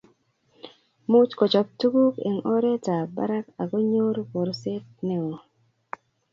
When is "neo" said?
5.07-5.31